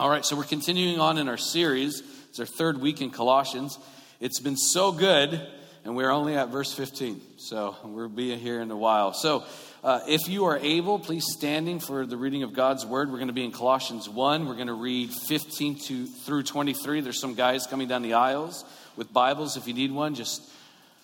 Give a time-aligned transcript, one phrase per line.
[0.00, 2.02] All right, so we're continuing on in our series.
[2.28, 3.78] It's our third week in Colossians.
[4.18, 5.40] It's been so good,
[5.84, 7.20] and we're only at verse 15.
[7.36, 9.12] So we'll be here in a while.
[9.12, 9.44] So
[9.84, 13.08] uh, if you are able, please standing for the reading of God's word.
[13.08, 14.48] We're going to be in Colossians 1.
[14.48, 17.00] We're going to read 15 to, through 23.
[17.00, 18.64] There's some guys coming down the aisles
[18.96, 19.56] with Bibles.
[19.56, 20.42] If you need one, just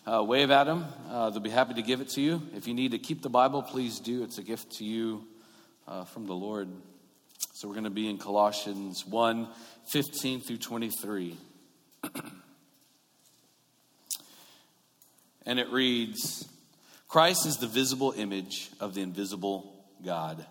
[0.04, 0.84] uh, wave at them.
[1.08, 2.42] Uh, they'll be happy to give it to you.
[2.56, 4.24] If you need to keep the Bible, please do.
[4.24, 5.28] It's a gift to you
[5.86, 6.68] uh, from the Lord.
[7.60, 9.46] So we're going to be in Colossians 1
[9.92, 11.36] 15 through 23.
[15.44, 16.48] and it reads
[17.06, 20.42] Christ is the visible image of the invisible God.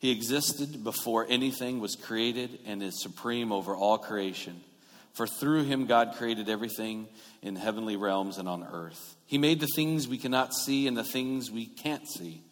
[0.00, 4.60] He existed before anything was created and is supreme over all creation.
[5.14, 7.08] For through him God created everything
[7.40, 9.16] in heavenly realms and on earth.
[9.24, 12.43] He made the things we cannot see and the things we can't see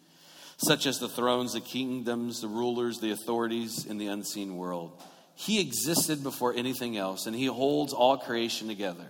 [0.65, 5.01] such as the thrones, the kingdoms, the rulers, the authorities in the unseen world.
[5.35, 9.05] He existed before anything else, and he holds all creation together.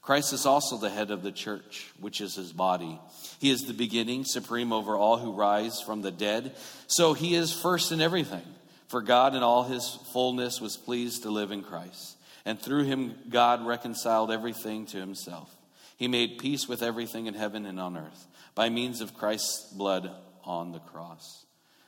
[0.00, 3.00] Christ is also the head of the church, which is his body.
[3.40, 6.54] He is the beginning, supreme over all who rise from the dead.
[6.86, 8.44] So he is first in everything.
[8.86, 12.16] For God in all his fullness was pleased to live in Christ.
[12.44, 15.52] And through him, God reconciled everything to himself.
[15.96, 20.10] He made peace with everything in heaven and on earth by means of Christ's blood
[20.46, 21.44] on the cross.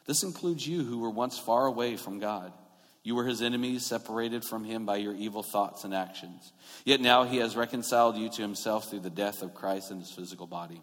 [0.07, 2.53] This includes you who were once far away from God.
[3.03, 6.53] You were his enemies, separated from him by your evil thoughts and actions.
[6.85, 10.11] Yet now he has reconciled you to himself through the death of Christ in his
[10.11, 10.83] physical body.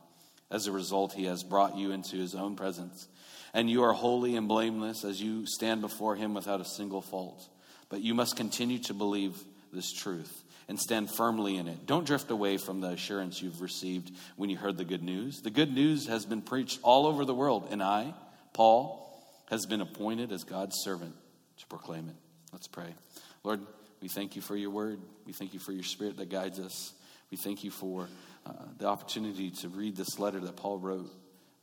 [0.50, 3.08] As a result, he has brought you into his own presence.
[3.54, 7.48] And you are holy and blameless as you stand before him without a single fault.
[7.90, 9.38] But you must continue to believe
[9.72, 11.86] this truth and stand firmly in it.
[11.86, 15.42] Don't drift away from the assurance you've received when you heard the good news.
[15.42, 18.14] The good news has been preached all over the world, and I,
[18.54, 19.02] Paul,
[19.50, 21.16] has been appointed as God's servant
[21.58, 22.16] to proclaim it.
[22.52, 22.96] Let's pray.
[23.44, 23.62] Lord,
[24.02, 25.00] we thank you for your word.
[25.26, 26.94] We thank you for your spirit that guides us.
[27.32, 28.08] We thank you for
[28.46, 31.12] uh, the opportunity to read this letter that Paul wrote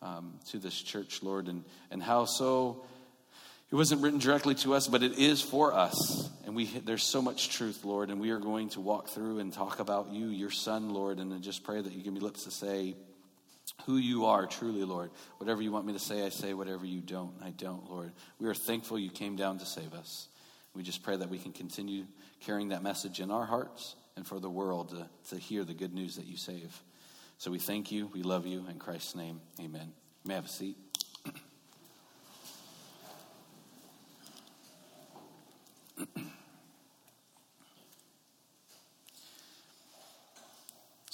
[0.01, 2.85] um, to this church, Lord, and, and how so
[3.73, 6.29] it wasn't written directly to us, but it is for us.
[6.45, 9.51] And we, there's so much truth, Lord, and we are going to walk through and
[9.51, 12.45] talk about you, your son, Lord, and I just pray that you give me lips
[12.45, 12.95] to say
[13.87, 15.11] who you are truly, Lord.
[15.39, 16.53] Whatever you want me to say, I say.
[16.53, 18.13] Whatever you don't, I don't, Lord.
[18.39, 20.29] We are thankful you came down to save us.
[20.75, 22.05] We just pray that we can continue
[22.41, 25.95] carrying that message in our hearts and for the world to, to hear the good
[25.95, 26.83] news that you save.
[27.39, 28.11] So we thank you.
[28.13, 28.67] We love you.
[28.69, 29.93] In Christ's name, amen.
[30.25, 30.77] You may have a seat.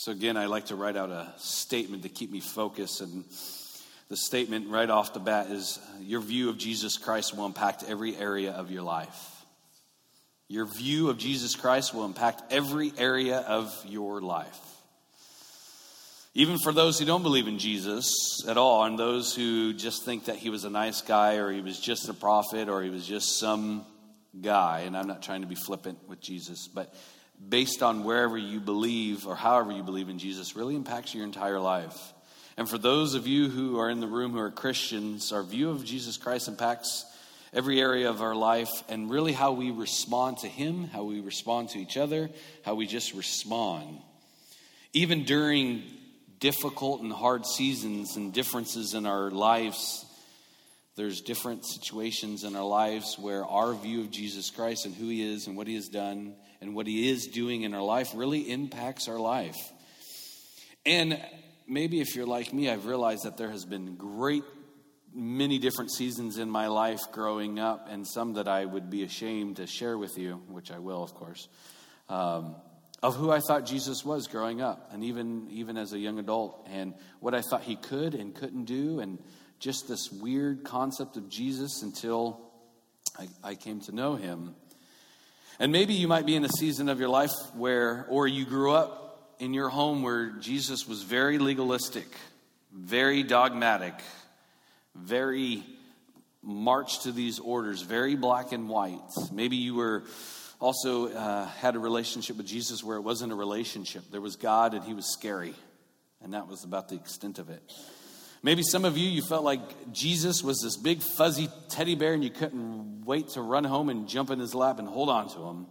[0.09, 3.03] So, again, I like to write out a statement to keep me focused.
[3.03, 3.25] And
[4.09, 8.17] the statement right off the bat is Your view of Jesus Christ will impact every
[8.17, 9.45] area of your life.
[10.49, 14.59] Your view of Jesus Christ will impact every area of your life.
[16.33, 18.11] Even for those who don't believe in Jesus
[18.49, 21.61] at all, and those who just think that he was a nice guy, or he
[21.61, 23.85] was just a prophet, or he was just some
[24.41, 26.95] guy, and I'm not trying to be flippant with Jesus, but
[27.47, 31.60] based on wherever you believe or however you believe in Jesus really impacts your entire
[31.60, 32.12] life.
[32.56, 35.71] And for those of you who are in the room who are Christians, our view
[35.71, 37.06] of Jesus Christ impacts
[37.53, 41.71] every area of our life and really how we respond to Him, how we respond
[41.71, 42.28] to each other,
[42.65, 44.00] how we just respond.
[44.93, 45.84] Even during
[46.41, 50.04] difficult and hard seasons and differences in our lives,
[50.97, 55.22] there's different situations in our lives where our view of Jesus Christ and who he
[55.22, 58.51] is and what he has done and what he is doing in our life really
[58.51, 59.57] impacts our life.
[60.85, 61.21] And
[61.67, 64.45] maybe if you're like me, I've realized that there has been great
[65.15, 69.57] many different seasons in my life growing up and some that I would be ashamed
[69.57, 71.49] to share with you, which I will, of course.
[72.09, 72.57] Um,
[73.03, 76.67] of who I thought Jesus was growing up, and even even as a young adult,
[76.69, 79.19] and what I thought he could and couldn't do, and
[79.61, 82.41] just this weird concept of Jesus until
[83.19, 84.57] I, I came to know him.
[85.60, 88.71] And maybe you might be in a season of your life where, or you grew
[88.71, 92.07] up in your home where Jesus was very legalistic,
[92.72, 93.95] very dogmatic,
[94.95, 95.65] very
[96.45, 99.01] marched to these orders, very black and white.
[99.33, 100.05] Maybe you were
[100.60, 104.04] also uh, had a relationship with Jesus where it wasn't a relationship.
[104.13, 105.54] There was God and he was scary,
[106.22, 107.72] and that was about the extent of it.
[108.43, 112.23] Maybe some of you, you felt like Jesus was this big fuzzy teddy bear and
[112.23, 115.43] you couldn't wait to run home and jump in his lap and hold on to
[115.43, 115.67] him.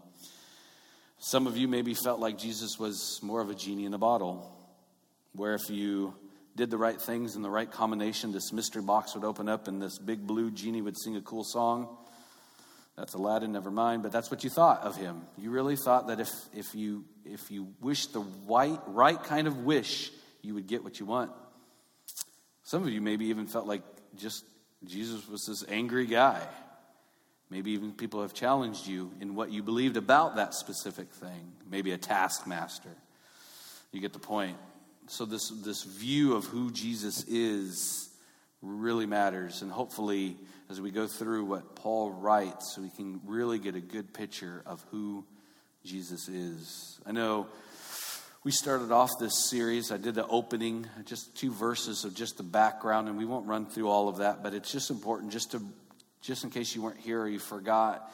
[1.19, 4.53] Some of you maybe felt like Jesus was more of a genie in a bottle,
[5.33, 6.13] where if you
[6.55, 9.81] did the right things in the right combination, this mystery box would open up and
[9.81, 11.97] this big blue genie would sing a cool song.
[12.97, 15.21] That's Aladdin, never mind, but that's what you thought of him.
[15.37, 19.59] You really thought that if, if, you, if you wished the right, right kind of
[19.59, 20.11] wish,
[20.41, 21.31] you would get what you want.
[22.67, 23.81] Some of you maybe even felt like
[24.17, 24.43] just
[24.83, 26.45] Jesus was this angry guy.
[27.49, 31.53] Maybe even people have challenged you in what you believed about that specific thing.
[31.71, 32.89] Maybe a taskmaster.
[33.93, 34.57] You get the point.
[35.07, 38.09] So this this view of who Jesus is
[38.61, 40.35] really matters, and hopefully,
[40.69, 44.85] as we go through what Paul writes, we can really get a good picture of
[44.91, 45.23] who
[45.85, 46.99] Jesus is.
[47.05, 47.47] I know
[48.47, 49.91] we started off this series.
[49.91, 53.65] I did the opening, just two verses of just the background, and we won't run
[53.65, 55.61] through all of that, but it's just important just to
[56.21, 58.09] just in case you weren't here or you forgot.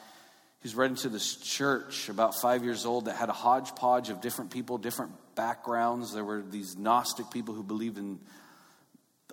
[0.60, 4.50] He's right into this church about five years old that had a hodgepodge of different
[4.50, 6.12] people, different backgrounds.
[6.12, 8.18] There were these Gnostic people who believed in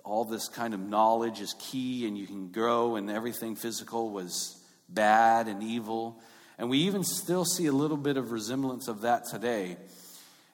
[0.04, 4.56] all this kind of knowledge is key and you can grow, and everything physical was
[4.88, 6.22] bad and evil.
[6.58, 9.78] And we even still see a little bit of resemblance of that today.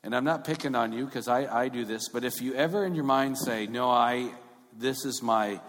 [0.03, 2.85] And I'm not picking on you because I, I do this, but if you ever
[2.85, 4.33] in your mind say, No, I
[4.77, 5.61] this is my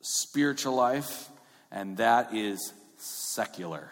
[0.00, 1.28] spiritual life,
[1.70, 3.90] and that is secular.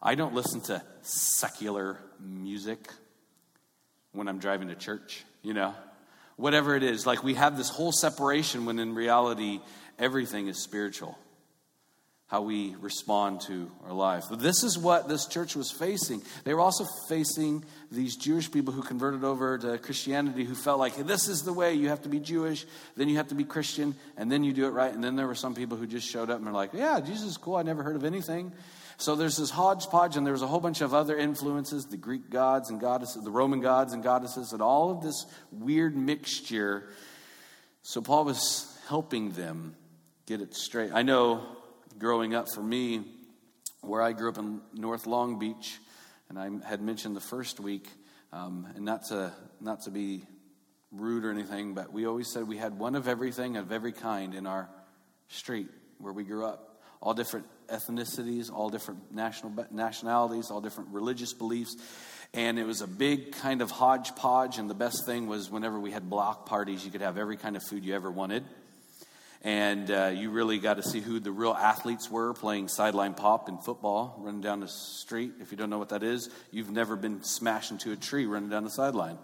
[0.00, 2.88] I don't listen to secular music
[4.12, 5.74] when I'm driving to church, you know,
[6.36, 7.06] whatever it is.
[7.06, 9.60] Like we have this whole separation when in reality,
[9.98, 11.18] everything is spiritual
[12.32, 14.24] how we respond to our life.
[14.30, 16.22] But this is what this church was facing.
[16.44, 20.96] They were also facing these Jewish people who converted over to Christianity who felt like
[20.96, 22.64] this is the way you have to be Jewish,
[22.96, 24.94] then you have to be Christian, and then you do it right.
[24.94, 27.32] And then there were some people who just showed up and were like, yeah, Jesus
[27.32, 27.56] is cool.
[27.56, 28.50] I never heard of anything.
[28.96, 32.30] So there's this hodgepodge, and there was a whole bunch of other influences the Greek
[32.30, 36.88] gods and goddesses, the Roman gods and goddesses, and all of this weird mixture.
[37.82, 39.76] So Paul was helping them
[40.24, 40.92] get it straight.
[40.94, 41.58] I know
[41.98, 43.02] growing up for me,
[43.80, 45.78] where I grew up in North Long Beach,
[46.28, 47.88] and I had mentioned the first week,
[48.32, 50.24] um, and not to not to be
[50.90, 54.34] rude or anything, but we always said we had one of everything of every kind
[54.34, 54.68] in our
[55.28, 55.68] street
[55.98, 56.80] where we grew up.
[57.00, 61.76] All different ethnicities, all different national nationalities, all different religious beliefs.
[62.34, 64.58] And it was a big kind of hodgepodge.
[64.58, 67.56] And the best thing was whenever we had block parties, you could have every kind
[67.56, 68.44] of food you ever wanted
[69.42, 73.48] and uh, you really got to see who the real athletes were playing sideline pop
[73.48, 75.32] in football, running down the street.
[75.40, 78.50] If you don't know what that is, you've never been smashed into a tree running
[78.50, 79.18] down the sideline.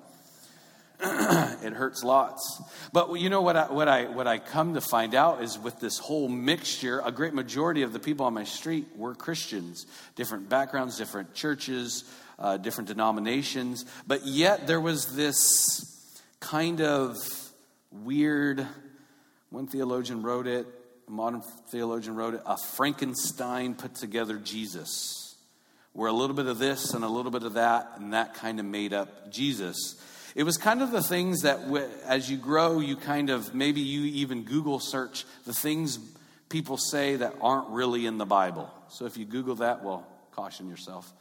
[1.00, 2.60] it hurts lots.
[2.92, 5.78] But you know what I, what, I, what I come to find out is with
[5.78, 9.86] this whole mixture, a great majority of the people on my street were Christians,
[10.16, 12.02] different backgrounds, different churches,
[12.40, 13.84] uh, different denominations.
[14.08, 17.16] But yet there was this kind of
[17.92, 18.66] weird
[19.50, 20.66] one theologian wrote it,
[21.06, 25.36] a modern theologian wrote it, a Frankenstein put together Jesus,
[25.92, 28.60] where a little bit of this and a little bit of that, and that kind
[28.60, 30.02] of made up Jesus.
[30.34, 31.60] It was kind of the things that,
[32.04, 35.98] as you grow, you kind of maybe you even Google search the things
[36.48, 38.70] people say that aren't really in the Bible.
[38.88, 41.12] So if you Google that, well, caution yourself.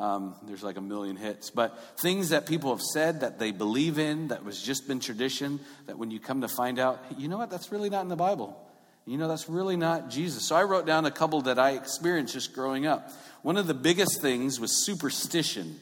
[0.00, 1.50] Um, there's like a million hits.
[1.50, 5.60] But things that people have said that they believe in, that was just been tradition,
[5.86, 8.16] that when you come to find out, you know what, that's really not in the
[8.16, 8.58] Bible.
[9.04, 10.46] You know, that's really not Jesus.
[10.46, 13.10] So I wrote down a couple that I experienced just growing up.
[13.42, 15.78] One of the biggest things was superstition.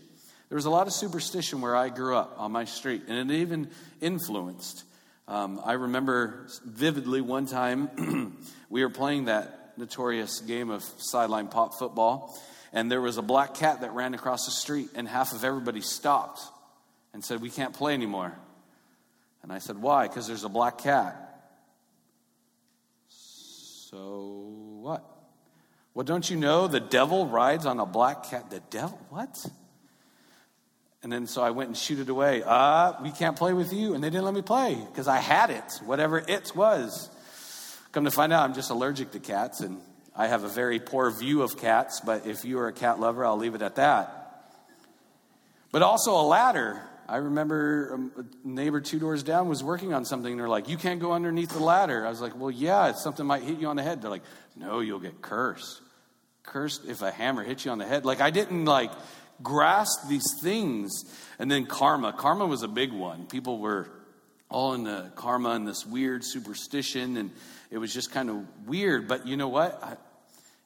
[0.48, 3.34] There was a lot of superstition where I grew up on my street, and it
[3.36, 3.70] even
[4.00, 4.82] influenced.
[5.28, 8.36] Um, I remember vividly one time
[8.70, 12.36] we were playing that notorious game of sideline pop football,
[12.72, 15.80] and there was a black cat that ran across the street, and half of everybody
[15.80, 16.40] stopped
[17.12, 18.32] and said, We can't play anymore.
[19.42, 20.08] And I said, Why?
[20.08, 21.24] Because there's a black cat.
[23.08, 25.04] So what?
[25.94, 28.50] Well, don't you know the devil rides on a black cat?
[28.50, 29.00] The devil?
[29.08, 29.34] What?
[31.02, 32.42] And then so I went and shooted away.
[32.44, 33.94] Ah, uh, we can't play with you.
[33.94, 37.08] And they didn't let me play because I had it, whatever it was.
[37.92, 39.60] Come to find out, I'm just allergic to cats.
[39.60, 39.80] And
[40.18, 43.24] I have a very poor view of cats, but if you are a cat lover,
[43.24, 44.42] I'll leave it at that.
[45.70, 46.82] But also a ladder.
[47.08, 50.68] I remember um, a neighbor two doors down was working on something, and they're like,
[50.68, 52.04] You can't go underneath the ladder.
[52.04, 54.02] I was like, Well, yeah, something might hit you on the head.
[54.02, 54.24] They're like,
[54.56, 55.80] No, you'll get cursed.
[56.42, 58.04] Cursed if a hammer hits you on the head.
[58.04, 58.90] Like, I didn't like
[59.40, 61.04] grasp these things.
[61.38, 62.12] And then karma.
[62.12, 63.26] Karma was a big one.
[63.26, 63.88] People were
[64.50, 67.30] all in the karma and this weird superstition, and
[67.70, 69.06] it was just kind of weird.
[69.06, 69.80] But you know what?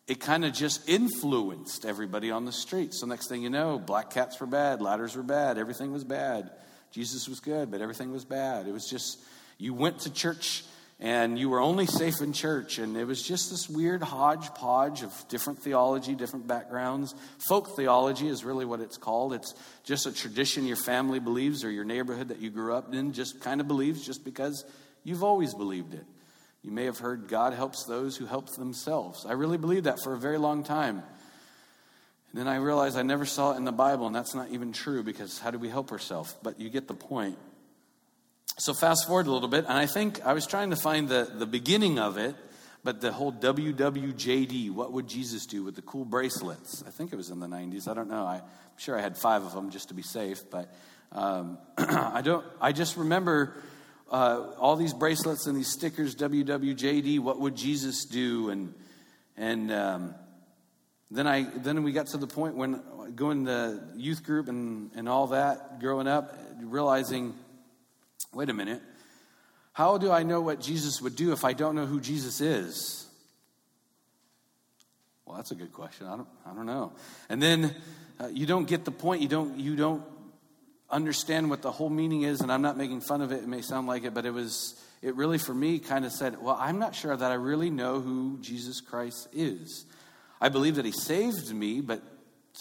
[0.08, 2.92] It kind of just influenced everybody on the street.
[2.92, 6.50] So, next thing you know, black cats were bad, ladders were bad, everything was bad.
[6.90, 8.66] Jesus was good, but everything was bad.
[8.66, 9.18] It was just,
[9.58, 10.64] you went to church
[11.00, 12.78] and you were only safe in church.
[12.78, 17.14] And it was just this weird hodgepodge of different theology, different backgrounds.
[17.38, 19.32] Folk theology is really what it's called.
[19.32, 23.12] It's just a tradition your family believes or your neighborhood that you grew up in
[23.12, 24.64] just kind of believes just because
[25.02, 26.04] you've always believed it.
[26.62, 29.26] You may have heard God helps those who help themselves.
[29.26, 31.02] I really believed that for a very long time.
[32.30, 34.72] And then I realized I never saw it in the Bible, and that's not even
[34.72, 36.34] true because how do we help ourselves?
[36.42, 37.36] But you get the point.
[38.58, 41.30] So fast forward a little bit, and I think I was trying to find the,
[41.34, 42.36] the beginning of it,
[42.84, 46.82] but the whole WWJD, what would Jesus do with the cool bracelets?
[46.86, 47.88] I think it was in the 90s.
[47.88, 48.24] I don't know.
[48.24, 48.42] I, am
[48.76, 50.72] sure I had five of them just to be safe, but
[51.12, 52.44] um, I don't.
[52.60, 53.54] I just remember
[54.12, 57.18] uh, all these bracelets and these stickers, WWJD.
[57.18, 58.50] What would Jesus do?
[58.50, 58.74] And
[59.36, 60.14] and um,
[61.10, 62.80] then I then we got to the point when
[63.16, 67.34] going to youth group and and all that, growing up, realizing
[68.34, 68.82] wait a minute,
[69.72, 73.06] how do I know what Jesus would do if I don't know who Jesus is?
[75.24, 76.06] Well, that's a good question.
[76.06, 76.92] I don't, I don't know.
[77.28, 77.74] And then
[78.20, 79.22] uh, you don't get the point.
[79.22, 80.02] You don't, you don't
[80.92, 82.40] understand what the whole meaning is.
[82.40, 83.42] And I'm not making fun of it.
[83.42, 86.40] It may sound like it, but it was, it really for me kind of said,
[86.40, 89.86] well, I'm not sure that I really know who Jesus Christ is.
[90.40, 92.02] I believe that he saved me, but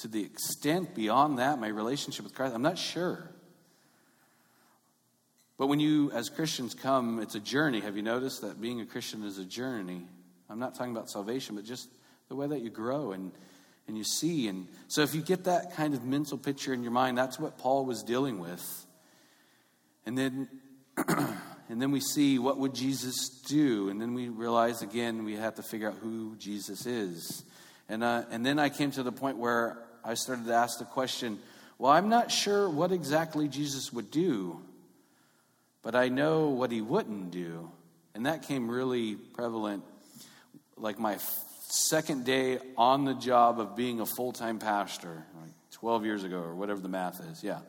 [0.02, 3.30] to the extent beyond that, my relationship with Christ, I'm not sure.
[5.58, 7.82] But when you, as Christians, come, it's a journey.
[7.82, 10.08] Have you noticed that being a Christian is a journey?
[10.50, 11.90] I'm not talking about salvation, but just
[12.30, 13.32] the way that you grow and,
[13.88, 14.48] and you see.
[14.48, 17.58] And so, if you get that kind of mental picture in your mind, that's what
[17.58, 18.86] Paul was dealing with.
[20.06, 20.48] And then,
[21.08, 25.56] and then we see what would Jesus do, and then we realize again we have
[25.56, 27.44] to figure out who Jesus is.
[27.90, 30.86] And uh, and then I came to the point where I started to ask the
[30.86, 31.40] question.
[31.78, 34.62] Well, I'm not sure what exactly Jesus would do.
[35.82, 37.72] But I know what he wouldn't do.
[38.14, 39.84] And that came really prevalent
[40.78, 41.18] like my
[41.72, 46.38] second day on the job of being a full time pastor, like 12 years ago
[46.38, 47.44] or whatever the math is.
[47.44, 47.60] Yeah.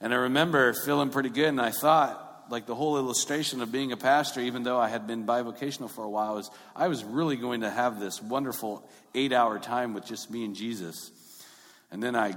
[0.00, 3.92] And I remember feeling pretty good, and I thought, like the whole illustration of being
[3.92, 7.36] a pastor, even though I had been bivocational for a while, was I was really
[7.36, 11.12] going to have this wonderful eight hour time with just me and Jesus.
[11.92, 12.34] And then I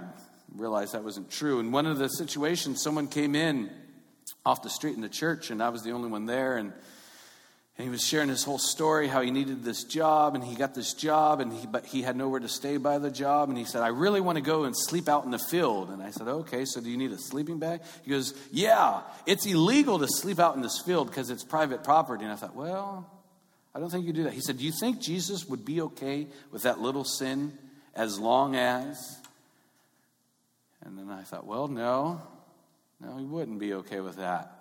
[0.54, 1.60] realized that wasn't true.
[1.60, 3.72] And one of the situations, someone came in
[4.46, 6.58] off the street in the church, and I was the only one there.
[6.58, 6.74] And,
[7.78, 10.76] and he was sharing his whole story, how he needed this job, and he got
[10.76, 13.50] this job, and he, but he had nowhere to stay by the job.
[13.50, 15.90] And he said, I really want to go and sleep out in the field.
[15.90, 17.82] And I said, Okay, so do you need a sleeping bag?
[18.04, 22.24] He goes, Yeah, it's illegal to sleep out in this field because it's private property.
[22.24, 23.10] And I thought, Well,
[23.74, 24.34] I don't think you do that.
[24.34, 27.58] He said, Do you think Jesus would be okay with that little sin
[27.96, 29.18] as long as?
[30.84, 32.22] And then I thought, Well, no.
[33.02, 34.52] No, he wouldn't be okay with that.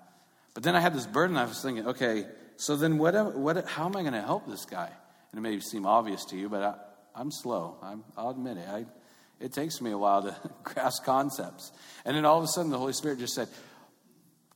[0.55, 1.37] But then I had this burden.
[1.37, 2.27] I was thinking, okay,
[2.57, 4.91] so then what, what, how am I going to help this guy?
[5.33, 6.63] And it may seem obvious to you, but
[7.15, 7.77] I, am slow.
[7.83, 8.69] i will admit it.
[8.69, 8.87] I,
[9.41, 11.73] it takes me a while to grasp concepts.
[12.05, 13.49] And then all of a sudden, the Holy Spirit just said,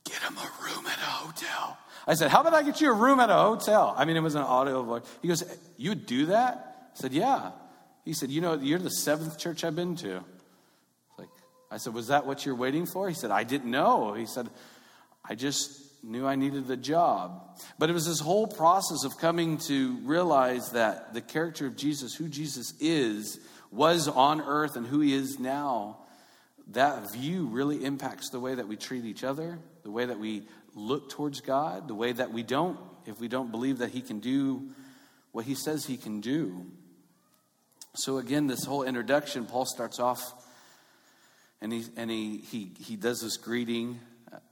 [0.05, 1.77] Get him a room at a hotel.
[2.07, 3.93] I said, How about I get you a room at a hotel?
[3.97, 5.03] I mean, it was an audio voice.
[5.21, 5.43] He goes,
[5.75, 6.89] You do that?
[6.93, 7.51] I said, Yeah.
[8.05, 10.23] He said, You know, you're the seventh church I've been to.
[11.69, 13.09] I said, Was that what you're waiting for?
[13.09, 14.13] He said, I didn't know.
[14.13, 14.49] He said,
[15.27, 17.59] I just knew I needed the job.
[17.77, 22.13] But it was this whole process of coming to realize that the character of Jesus,
[22.13, 23.39] who Jesus is,
[23.71, 25.97] was on earth and who he is now.
[26.71, 30.43] That view really impacts the way that we treat each other, the way that we
[30.75, 34.19] look towards God, the way that we don't, if we don't believe that he can
[34.19, 34.69] do
[35.31, 36.65] what he says he can do.
[37.95, 40.21] So, again, this whole introduction, Paul starts off
[41.61, 43.99] and he, and he, he, he does this greeting,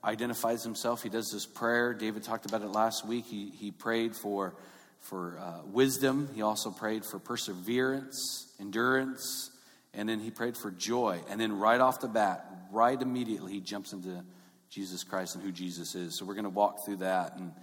[0.03, 1.03] identifies himself.
[1.03, 1.93] He does this prayer.
[1.93, 3.25] David talked about it last week.
[3.25, 4.55] He, he prayed for,
[5.01, 6.29] for uh, wisdom.
[6.35, 9.51] He also prayed for perseverance, endurance,
[9.93, 11.21] and then he prayed for joy.
[11.29, 14.23] And then right off the bat, right immediately, he jumps into
[14.69, 16.17] Jesus Christ and who Jesus is.
[16.17, 17.37] So we're going to walk through that.
[17.37, 17.53] And,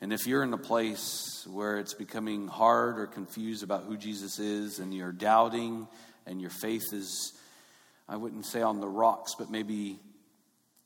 [0.00, 4.38] and if you're in a place where it's becoming hard or confused about who Jesus
[4.38, 5.86] is and you're doubting
[6.26, 7.32] and your faith is
[8.08, 9.98] I wouldn't say on the rocks, but maybe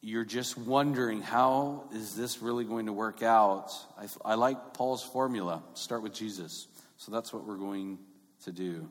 [0.02, 3.70] you're just wondering how is this really going to work out?
[3.96, 6.66] I, I like Paul's formula start with Jesus.
[6.96, 7.98] So that's what we're going
[8.44, 8.90] to do.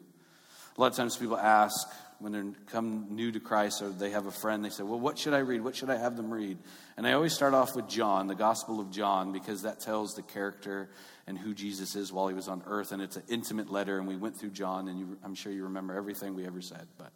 [0.78, 1.88] A lot of times people ask
[2.20, 2.42] when they
[2.72, 5.40] come new to Christ or they have a friend, they say, Well, what should I
[5.40, 5.62] read?
[5.62, 6.58] What should I have them read?
[6.96, 10.22] And I always start off with John, the Gospel of John, because that tells the
[10.22, 10.90] character
[11.28, 12.94] and who Jesus is while he was on earth.
[12.94, 13.98] And it's an intimate letter.
[13.98, 16.88] And we went through John, and you, I'm sure you remember everything we ever said.
[16.98, 17.12] But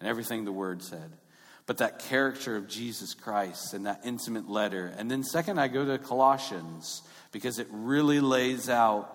[0.00, 1.10] and everything the word said.
[1.66, 4.92] But that character of Jesus Christ and that intimate letter.
[4.96, 9.14] And then, second, I go to Colossians because it really lays out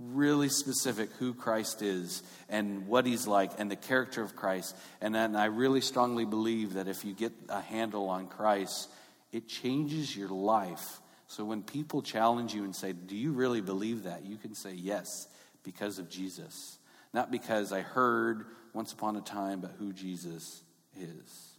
[0.00, 4.74] really specific who Christ is and what he's like and the character of Christ.
[5.00, 8.88] And then I really strongly believe that if you get a handle on Christ,
[9.30, 11.00] it changes your life.
[11.28, 14.24] So when people challenge you and say, Do you really believe that?
[14.24, 15.28] You can say, Yes,
[15.62, 16.78] because of Jesus.
[17.12, 20.62] Not because I heard once upon a time, but who Jesus
[20.98, 21.49] is.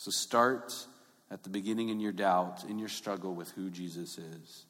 [0.00, 0.72] So start
[1.30, 4.64] at the beginning in your doubt, in your struggle with who Jesus is.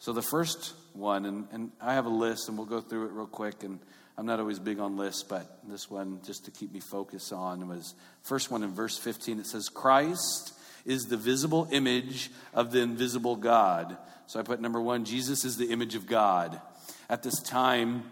[0.00, 3.12] So the first one, and, and I have a list, and we'll go through it
[3.12, 3.62] real quick.
[3.62, 3.78] And
[4.16, 7.68] I'm not always big on lists, but this one, just to keep me focused on,
[7.68, 9.38] was first one in verse 15.
[9.38, 13.96] It says, Christ is the visible image of the invisible God.
[14.26, 16.60] So I put number one, Jesus is the image of God.
[17.08, 18.10] At this time,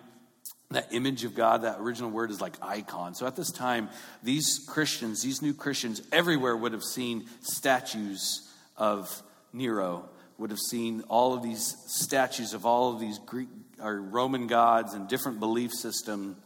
[0.70, 3.14] that image of God, that original word is like icon.
[3.14, 3.88] So at this time,
[4.22, 10.08] these Christians, these new Christians, everywhere would have seen statues of Nero
[10.38, 13.48] would have seen all of these statues of all of these Greek
[13.80, 16.36] or Roman gods and different belief system.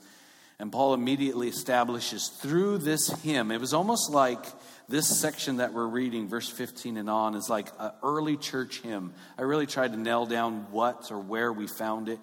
[0.58, 4.44] And Paul immediately establishes through this hymn, it was almost like
[4.88, 9.12] this section that we're reading, verse 15 and on, is like an early church hymn.
[9.38, 12.18] I really tried to nail down what or where we found it.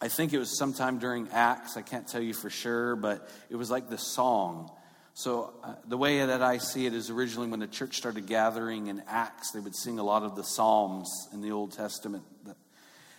[0.00, 1.76] I think it was sometime during Acts.
[1.76, 4.70] I can't tell you for sure, but it was like the song
[5.18, 8.86] so, uh, the way that I see it is originally when the church started gathering
[8.86, 12.22] in Acts, they would sing a lot of the Psalms in the Old Testament.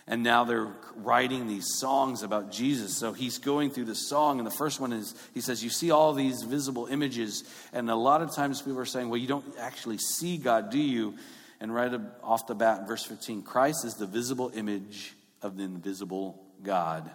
[0.06, 2.96] And now they're writing these songs about Jesus.
[2.96, 5.90] So he's going through the song, and the first one is he says, You see
[5.90, 7.44] all these visible images.
[7.70, 10.78] And a lot of times people are saying, Well, you don't actually see God, do
[10.78, 11.16] you?
[11.60, 15.64] And right off the bat, in verse 15, Christ is the visible image of the
[15.64, 17.10] invisible God.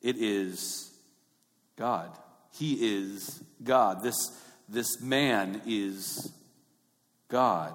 [0.00, 0.90] It is
[1.76, 2.10] God.
[2.52, 4.02] He is God.
[4.02, 4.16] This,
[4.68, 6.32] this man is
[7.28, 7.74] God.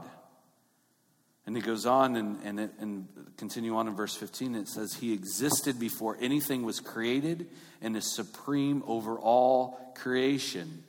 [1.45, 3.07] And he goes on and, and, and
[3.38, 4.55] continue on in verse 15.
[4.55, 7.47] It says, He existed before anything was created
[7.81, 10.83] and is supreme over all creation.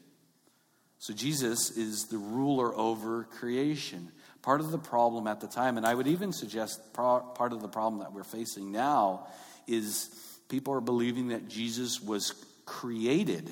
[0.99, 4.10] So Jesus is the ruler over creation.
[4.45, 7.69] Part of the problem at the time, and I would even suggest part of the
[7.69, 9.26] problem that we're facing now,
[9.67, 10.11] is
[10.50, 12.35] people are believing that Jesus was
[12.67, 13.50] created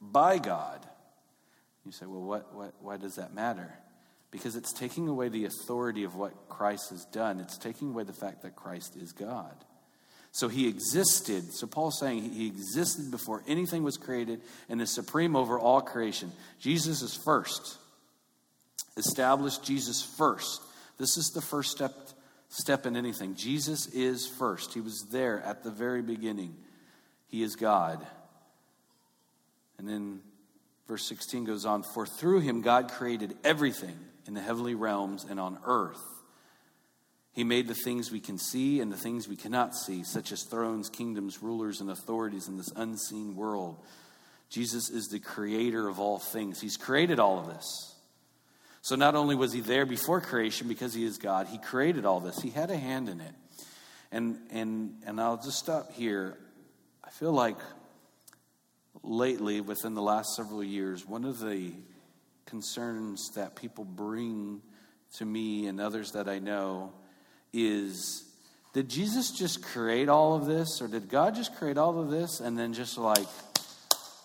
[0.00, 0.80] by God.
[1.84, 3.70] You say, well, what, what, why does that matter?
[4.30, 7.38] Because it's taking away the authority of what Christ has done.
[7.38, 9.54] It's taking away the fact that Christ is God.
[10.32, 11.52] So he existed.
[11.52, 16.32] So Paul's saying he existed before anything was created and is supreme over all creation.
[16.58, 17.76] Jesus is first.
[18.96, 20.62] Establish Jesus first.
[20.98, 21.92] This is the first step
[22.48, 23.34] step in anything.
[23.34, 24.74] Jesus is first.
[24.74, 26.54] He was there at the very beginning.
[27.26, 28.04] He is God.
[29.78, 30.20] And then
[30.86, 35.40] verse 16 goes on For through him God created everything in the heavenly realms and
[35.40, 36.02] on earth.
[37.32, 40.44] He made the things we can see and the things we cannot see, such as
[40.44, 43.76] thrones, kingdoms, rulers, and authorities in this unseen world.
[44.48, 46.60] Jesus is the creator of all things.
[46.60, 47.93] He's created all of this.
[48.84, 52.20] So not only was he there before creation because he is God, he created all
[52.20, 52.42] this.
[52.42, 53.32] He had a hand in it.
[54.12, 56.36] And and and I'll just stop here.
[57.02, 57.56] I feel like
[59.02, 61.72] lately, within the last several years, one of the
[62.44, 64.60] concerns that people bring
[65.16, 66.92] to me and others that I know
[67.54, 68.22] is
[68.74, 72.40] did Jesus just create all of this, or did God just create all of this
[72.40, 73.28] and then just like,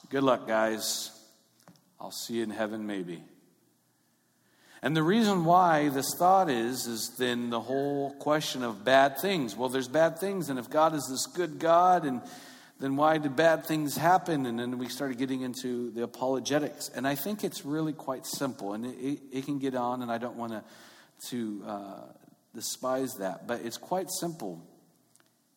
[0.10, 1.12] good luck, guys?
[1.98, 3.24] I'll see you in heaven, maybe.
[4.82, 9.56] And the reason why this thought is, is then the whole question of bad things.
[9.56, 12.22] Well, there's bad things, and if God is this good God and
[12.80, 14.46] then why did bad things happen?
[14.46, 16.90] And then we started getting into the apologetics.
[16.96, 18.74] And I think it's really quite simple.
[18.74, 20.64] And it, it can get on, and I don't want to,
[21.30, 22.02] to uh,
[22.56, 23.48] despise that.
[23.48, 24.66] But it's quite simple.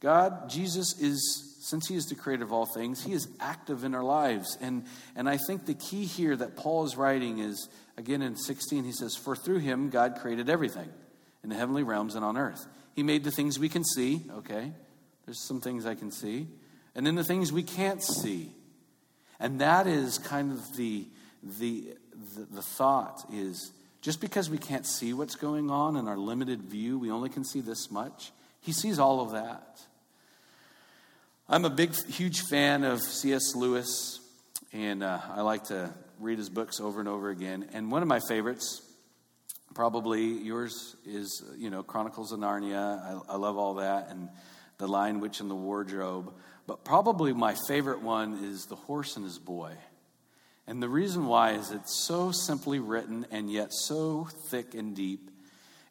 [0.01, 3.95] God, Jesus is, since He is the creator of all things, He is active in
[3.95, 4.59] our lives.
[4.61, 7.69] And, and I think the key here that Paul is writing is,
[8.03, 10.88] again in 16, he says, For through Him, God created everything
[11.43, 12.67] in the heavenly realms and on earth.
[12.95, 14.73] He made the things we can see, okay?
[15.25, 16.49] There's some things I can see
[16.95, 18.53] and then the things we can't see.
[19.41, 21.07] And that is kind of the,
[21.43, 21.95] the,
[22.37, 26.62] the, the, thought is just because we can't see what's going on in our limited
[26.62, 28.33] view, we only can see this much.
[28.61, 29.81] He sees all of that.
[31.49, 33.55] I'm a big, huge fan of C.S.
[33.57, 34.21] Lewis,
[34.73, 37.69] and uh, I like to read his books over and over again.
[37.73, 38.81] And one of my favorites,
[39.75, 43.03] probably yours, is you know Chronicles of Narnia.
[43.29, 44.29] I, I love all that, and
[44.79, 46.33] The Lion, Witch, and the Wardrobe.
[46.67, 49.73] But probably my favorite one is The Horse and His Boy.
[50.67, 55.29] And the reason why is it's so simply written and yet so thick and deep.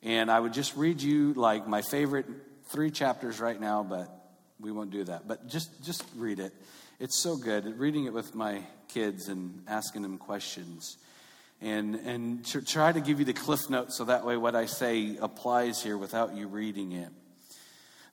[0.02, 2.26] And I would just read you like my favorite
[2.70, 4.10] three chapters right now, but
[4.62, 5.28] we won't do that.
[5.28, 6.54] But just just read it.
[7.02, 7.80] It's so good.
[7.80, 10.98] Reading it with my kids and asking them questions.
[11.60, 14.68] And and to try to give you the cliff notes so that way what I
[14.68, 17.10] say applies here without you reading it.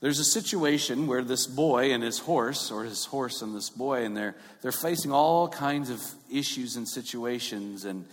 [0.00, 4.06] There's a situation where this boy and his horse, or his horse and this boy,
[4.06, 6.00] and they're, they're facing all kinds of
[6.32, 8.06] issues and situations, and,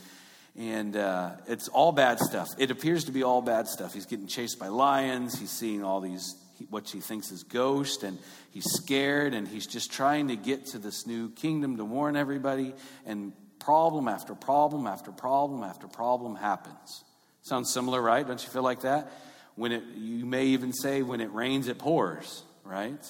[0.57, 2.49] and uh, it's all bad stuff.
[2.57, 3.93] It appears to be all bad stuff.
[3.93, 6.35] He's getting chased by lions, he's seeing all these,
[6.69, 8.17] what she thinks is ghost and
[8.51, 12.73] he's scared, and he's just trying to get to this new kingdom to warn everybody,
[13.05, 17.03] and problem after problem after problem after problem happens.
[17.41, 18.25] Sounds similar, right?
[18.25, 19.11] Don't you feel like that?
[19.55, 23.03] When it, you may even say, when it rains, it pours, right?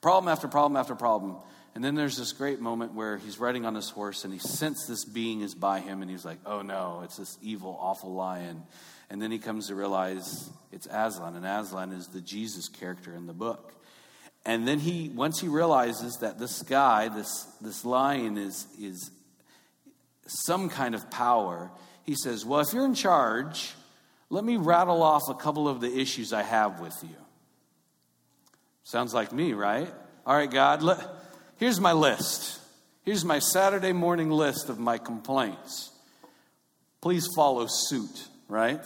[0.00, 1.36] Problem after problem after problem.
[1.74, 4.86] And then there's this great moment where he's riding on his horse and he senses
[4.88, 8.62] this being is by him and he's like, oh no, it's this evil, awful lion.
[9.08, 13.26] And then he comes to realize it's Aslan, and Aslan is the Jesus character in
[13.26, 13.72] the book.
[14.44, 19.10] And then he, once he realizes that this guy, this, this lion, is, is
[20.26, 21.70] some kind of power,
[22.04, 23.74] he says, Well, if you're in charge,
[24.30, 27.16] let me rattle off a couple of the issues I have with you.
[28.84, 29.92] Sounds like me, right?
[30.24, 31.00] All right, God, let,
[31.56, 32.60] here's my list.
[33.04, 35.90] Here's my Saturday morning list of my complaints.
[37.00, 38.84] Please follow suit, right?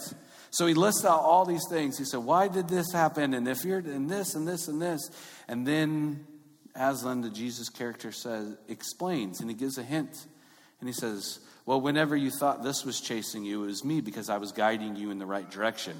[0.49, 1.97] So he lists out all these things.
[1.97, 3.33] He said, Why did this happen?
[3.33, 5.09] And if you're in this and this and this.
[5.47, 6.25] And then
[6.75, 10.25] Aslan, the Jesus character, says, explains, and he gives a hint.
[10.79, 14.29] And he says, well, whenever you thought this was chasing you, it was me because
[14.29, 15.95] I was guiding you in the right direction.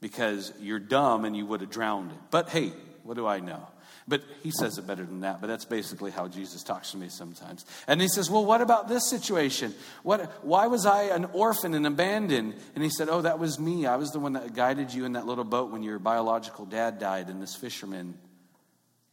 [0.00, 2.18] Because you're dumb and you would have drowned it.
[2.30, 2.72] But hey,
[3.02, 3.66] what do I know?
[4.08, 7.10] But he says it better than that, but that's basically how Jesus talks to me
[7.10, 7.66] sometimes.
[7.86, 9.74] And he says, Well, what about this situation?
[10.02, 12.54] What, why was I an orphan and abandoned?
[12.74, 13.84] And he said, Oh, that was me.
[13.84, 16.98] I was the one that guided you in that little boat when your biological dad
[16.98, 18.14] died and this fisherman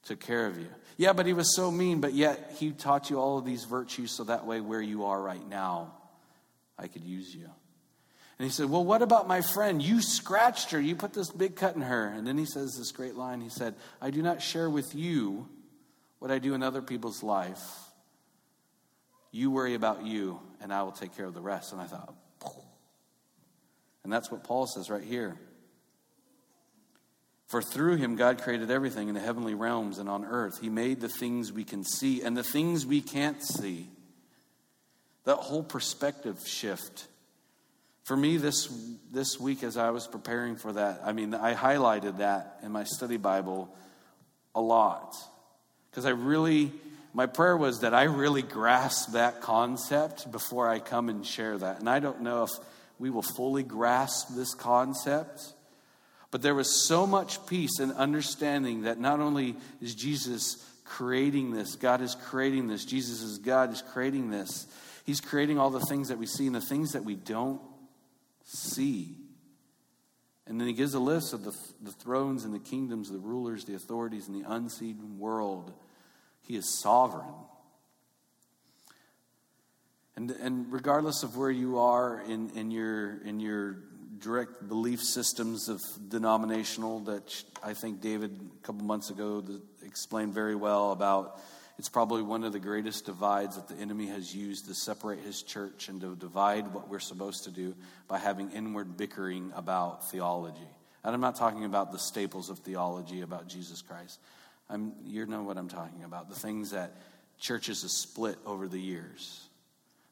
[0.06, 0.70] took care of you.
[0.96, 4.16] Yeah, but he was so mean, but yet he taught you all of these virtues
[4.16, 5.92] so that way where you are right now,
[6.80, 7.50] I could use you.
[8.38, 9.82] And he said, Well, what about my friend?
[9.82, 10.80] You scratched her.
[10.80, 12.08] You put this big cut in her.
[12.08, 13.41] And then he says this great line.
[13.41, 15.48] He said, I do not share with you
[16.19, 17.63] what I do in other people's life.
[19.32, 21.74] You worry about you, and I will take care of the rest.
[21.74, 22.13] And I thought,
[24.04, 25.36] and that's what Paul says right here.
[27.48, 30.60] For through him, God created everything in the heavenly realms and on earth.
[30.62, 33.89] He made the things we can see and the things we can't see.
[35.24, 37.08] That whole perspective shift.
[38.06, 38.68] For me, this,
[39.12, 42.86] this week, as I was preparing for that, I mean, I highlighted that in my
[42.86, 43.70] study Bible
[44.56, 45.15] a lot.
[45.91, 46.72] Because I really,
[47.13, 51.80] my prayer was that I really grasp that concept before I come and share that.
[51.80, 52.52] And I don't know if
[52.98, 55.54] we will fully grasp this concept
[56.36, 61.78] but there was so much peace and understanding that not only is Jesus creating this,
[61.78, 64.68] God is creating this, Jesus is God is creating this.
[65.06, 67.62] He's creating all the things that we see and the things that we don't
[68.46, 69.18] see.
[70.48, 73.66] And then he gives a list of the, the thrones and the kingdoms, the rulers,
[73.66, 75.74] the authorities in the unseen world.
[76.42, 77.34] He is sovereign.
[80.16, 83.78] And, and regardless of where you are in, in, your, in your
[84.20, 89.44] direct belief systems of denominational that I think David a couple months ago
[89.84, 91.40] explained very well about.
[91.78, 95.42] It's probably one of the greatest divides that the enemy has used to separate his
[95.42, 97.76] church and to divide what we're supposed to do
[98.08, 100.70] by having inward bickering about theology.
[101.04, 104.20] And I'm not talking about the staples of theology about Jesus Christ.
[104.70, 106.30] I'm, you know what I'm talking about.
[106.30, 106.96] The things that
[107.40, 109.42] churches have split over the years.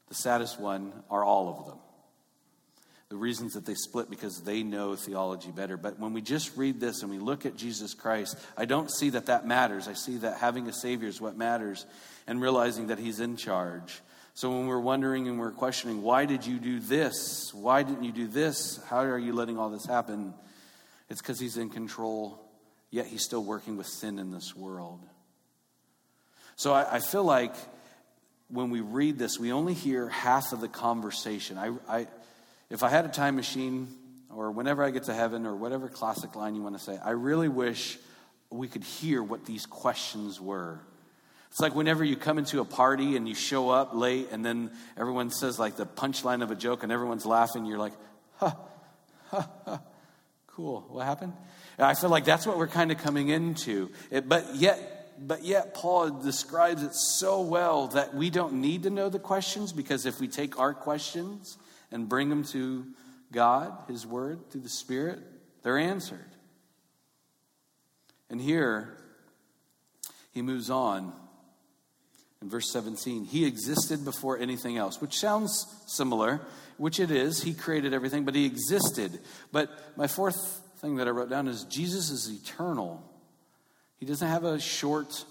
[0.08, 1.78] The saddest one are all of them
[3.08, 5.76] the reasons that they split because they know theology better.
[5.76, 9.10] But when we just read this and we look at Jesus Christ, I don't see
[9.10, 9.88] that that matters.
[9.88, 11.86] I see that having a Savior is what matters
[12.26, 14.00] and realizing that He's in charge.
[14.32, 17.52] So when we're wondering and we're questioning, why did you do this?
[17.54, 18.80] Why didn't you do this?
[18.88, 20.34] How are you letting all this happen?
[21.08, 22.40] It's because He's in control,
[22.90, 25.00] yet He's still working with sin in this world.
[26.56, 27.54] So I, I feel like
[28.48, 31.58] when we read this, we only hear half of the conversation.
[31.58, 32.06] I, I
[32.70, 33.88] if I had a time machine,
[34.34, 37.10] or whenever I get to heaven, or whatever classic line you want to say, I
[37.10, 37.98] really wish
[38.50, 40.80] we could hear what these questions were.
[41.50, 44.72] It's like whenever you come into a party and you show up late, and then
[44.96, 47.64] everyone says like the punchline of a joke, and everyone's laughing.
[47.64, 47.92] You're like,
[48.38, 48.56] ha,
[49.30, 49.80] ha, ha.
[50.48, 50.84] Cool.
[50.88, 51.32] What happened?
[51.78, 53.90] And I feel like that's what we're kind of coming into.
[54.10, 58.90] It, but yet, but yet Paul describes it so well that we don't need to
[58.90, 61.56] know the questions because if we take our questions
[61.94, 62.84] and bring them to
[63.32, 65.20] God, His Word, through the Spirit,
[65.62, 66.26] they're answered.
[68.28, 68.98] And here,
[70.32, 71.12] he moves on
[72.42, 73.24] in verse 17.
[73.24, 76.40] He existed before anything else, which sounds similar,
[76.78, 77.42] which it is.
[77.42, 79.20] He created everything, but he existed.
[79.52, 83.08] But my fourth thing that I wrote down is Jesus is eternal.
[83.98, 85.24] He doesn't have a short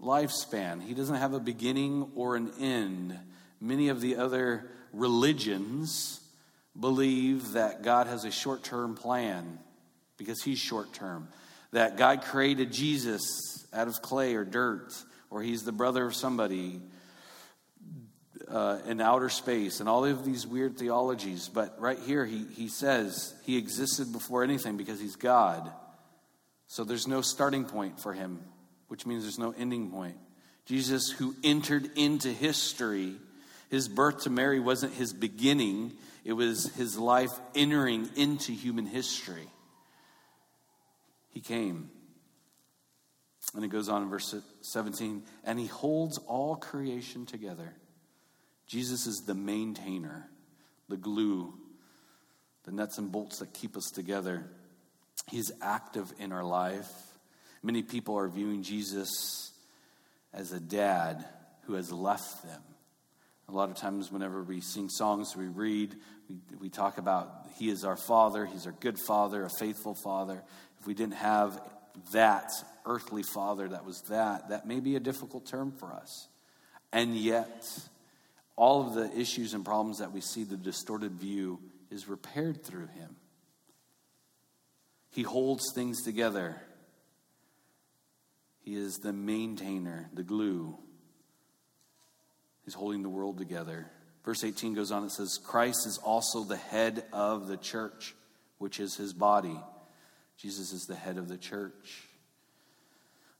[0.00, 3.18] lifespan, he doesn't have a beginning or an end.
[3.60, 6.20] Many of the other religions
[6.78, 9.58] believe that God has a short term plan
[10.16, 11.28] because he's short term.
[11.72, 14.94] That God created Jesus out of clay or dirt,
[15.30, 16.80] or he's the brother of somebody
[18.48, 21.50] uh, in outer space, and all of these weird theologies.
[21.52, 25.70] But right here, he, he says he existed before anything because he's God.
[26.68, 28.40] So there's no starting point for him,
[28.88, 30.16] which means there's no ending point.
[30.64, 33.14] Jesus, who entered into history,
[33.70, 35.92] his birth to Mary wasn't his beginning,
[36.24, 39.48] it was his life entering into human history.
[41.30, 41.90] He came.
[43.54, 47.74] And it goes on in verse 17, and he holds all creation together.
[48.66, 50.28] Jesus is the maintainer,
[50.88, 51.54] the glue,
[52.64, 54.44] the nuts and bolts that keep us together.
[55.30, 56.90] He's active in our life.
[57.62, 59.52] Many people are viewing Jesus
[60.32, 61.24] as a dad
[61.62, 62.62] who has left them.
[63.48, 65.94] A lot of times, whenever we sing songs, we read,
[66.28, 70.42] we, we talk about He is our Father, He's our good Father, a faithful Father.
[70.80, 71.60] If we didn't have
[72.12, 72.50] that
[72.84, 76.28] earthly Father that was that, that may be a difficult term for us.
[76.92, 77.66] And yet,
[78.56, 82.88] all of the issues and problems that we see, the distorted view, is repaired through
[82.88, 83.16] Him.
[85.10, 86.60] He holds things together.
[88.64, 90.76] He is the maintainer, the glue.
[92.66, 93.86] He's holding the world together.
[94.24, 98.14] Verse 18 goes on, it says, Christ is also the head of the church,
[98.58, 99.58] which is his body.
[100.36, 102.02] Jesus is the head of the church.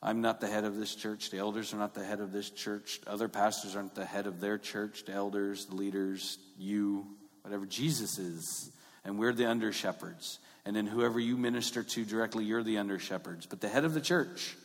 [0.00, 1.30] I'm not the head of this church.
[1.30, 3.00] The elders are not the head of this church.
[3.06, 5.04] Other pastors aren't the head of their church.
[5.04, 7.06] The elders, the leaders, you,
[7.42, 7.66] whatever.
[7.66, 8.70] Jesus is.
[9.04, 10.38] And we're the under shepherds.
[10.64, 13.46] And then whoever you minister to directly, you're the under shepherds.
[13.46, 14.56] But the head of the church,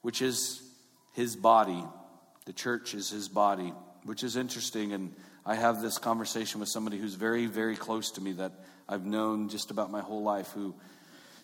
[0.00, 0.62] which is
[1.12, 1.84] his body,
[2.46, 3.74] the church is his body,
[4.08, 4.94] which is interesting.
[4.94, 8.52] And I have this conversation with somebody who's very, very close to me that
[8.88, 10.74] I've known just about my whole life who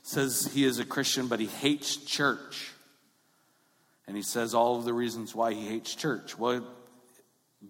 [0.03, 2.73] says he is a Christian, but he hates church.
[4.07, 6.39] And he says all of the reasons why he hates church.
[6.39, 6.67] Well,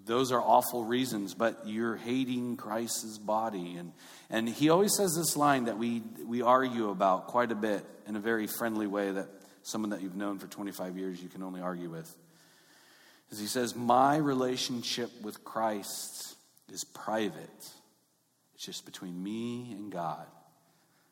[0.05, 3.75] those are awful reasons, but you're hating Christ's body.
[3.77, 3.93] And,
[4.31, 8.15] and he always says this line that we, we argue about quite a bit in
[8.15, 9.29] a very friendly way that
[9.63, 12.17] someone that you've known for 25 years you can only argue with.
[13.31, 16.37] Is he says, My relationship with Christ
[16.73, 17.71] is private.
[18.55, 20.27] It's just between me and God.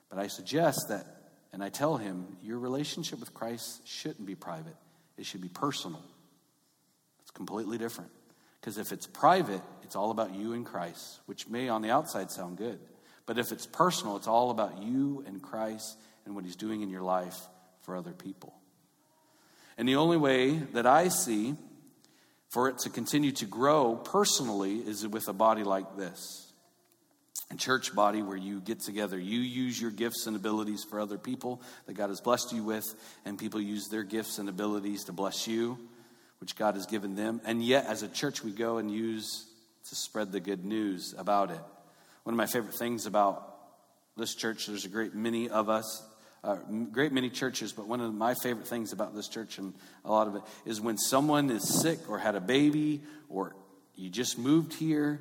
[0.08, 1.06] But I suggest that,
[1.52, 4.76] and I tell him, your relationship with Christ shouldn't be private,
[5.16, 6.02] it should be personal.
[7.22, 8.10] It's completely different.
[8.60, 12.30] Because if it's private, it's all about you and Christ, which may on the outside
[12.30, 12.78] sound good.
[13.26, 16.88] But if it's personal, it's all about you and Christ and what He's doing in
[16.88, 17.38] your life
[17.82, 18.54] for other people.
[19.76, 21.56] And the only way that I see
[22.52, 26.52] for it to continue to grow personally is with a body like this
[27.50, 29.18] a church body where you get together.
[29.18, 32.84] You use your gifts and abilities for other people that God has blessed you with,
[33.26, 35.78] and people use their gifts and abilities to bless you
[36.42, 37.40] which God has given them.
[37.44, 39.46] And yet, as a church, we go and use
[39.88, 41.60] to spread the good news about it.
[42.24, 43.48] One of my favorite things about
[44.16, 46.02] this church, there's a great many of us,
[46.44, 46.56] uh,
[46.90, 49.74] great many churches, but one of my favorite things about this church and
[50.04, 53.54] a lot of it is when someone is sick or had a baby or
[53.94, 55.20] you just moved here,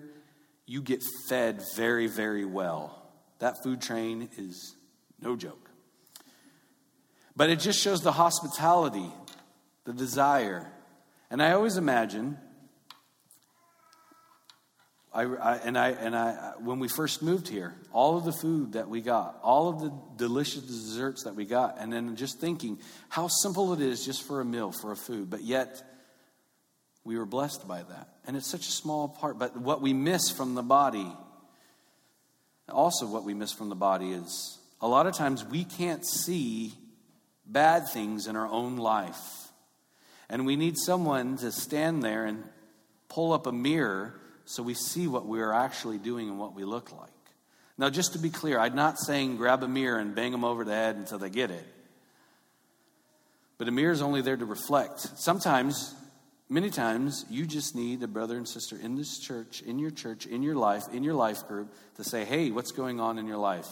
[0.65, 2.97] you get fed very, very well.
[3.39, 4.75] That food train is
[5.19, 5.69] no joke.
[7.35, 9.11] But it just shows the hospitality,
[9.85, 10.71] the desire,
[11.29, 12.37] and I always imagine,
[15.13, 18.73] I, I, and I, and I, when we first moved here, all of the food
[18.73, 22.79] that we got, all of the delicious desserts that we got, and then just thinking
[23.09, 25.83] how simple it is just for a meal, for a food, but yet
[27.03, 28.07] we were blessed by that.
[28.25, 31.11] And it's such a small part, but what we miss from the body,
[32.69, 36.73] also what we miss from the body is a lot of times we can't see
[37.45, 39.19] bad things in our own life.
[40.29, 42.45] And we need someone to stand there and
[43.09, 44.20] pull up a mirror
[44.51, 47.09] so we see what we are actually doing and what we look like.
[47.77, 50.65] Now, just to be clear, I'm not saying grab a mirror and bang them over
[50.65, 51.65] the head until they get it.
[53.57, 54.99] But a mirror is only there to reflect.
[55.17, 55.95] Sometimes,
[56.49, 60.25] many times, you just need a brother and sister in this church, in your church,
[60.25, 63.37] in your life, in your life group to say, hey, what's going on in your
[63.37, 63.69] life?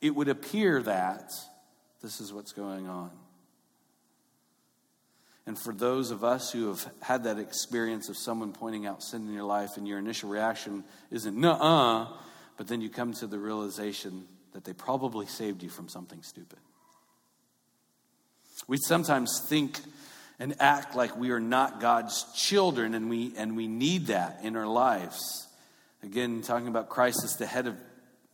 [0.00, 1.30] It would appear that
[2.02, 3.12] this is what's going on.
[5.46, 9.28] And for those of us who have had that experience of someone pointing out sin
[9.28, 12.08] in your life and your initial reaction isn't, nuh uh,
[12.56, 16.58] but then you come to the realization that they probably saved you from something stupid.
[18.66, 19.78] We sometimes think
[20.38, 24.56] and act like we are not God's children, and we, and we need that in
[24.56, 25.46] our lives.
[26.02, 27.76] Again, talking about Christ as the head of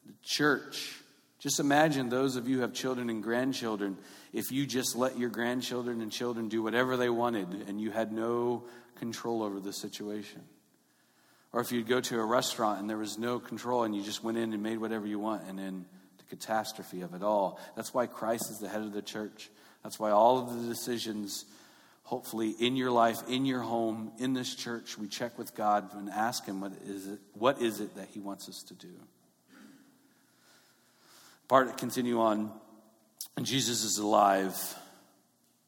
[0.06, 0.96] the church.
[1.42, 3.98] Just imagine those of you who have children and grandchildren,
[4.32, 8.12] if you just let your grandchildren and children do whatever they wanted and you had
[8.12, 8.62] no
[9.00, 10.40] control over the situation.
[11.52, 14.22] Or if you'd go to a restaurant and there was no control and you just
[14.22, 15.84] went in and made whatever you want and then
[16.18, 17.58] the catastrophe of it all.
[17.74, 19.50] That's why Christ is the head of the church.
[19.82, 21.44] That's why all of the decisions,
[22.04, 26.08] hopefully, in your life, in your home, in this church, we check with God and
[26.08, 28.94] ask Him what is it, what is it that He wants us to do.
[31.48, 32.50] Part continue on.
[33.36, 34.56] And Jesus is alive.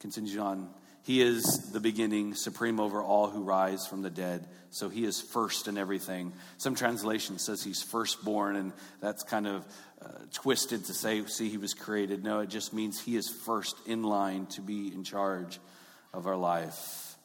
[0.00, 0.70] Continue on.
[1.04, 4.48] He is the beginning, supreme over all who rise from the dead.
[4.70, 6.32] So he is first in everything.
[6.56, 9.66] Some translation says he's firstborn, and that's kind of
[10.02, 12.24] uh, twisted to say, see, he was created.
[12.24, 15.58] No, it just means he is first in line to be in charge
[16.14, 17.16] of our life.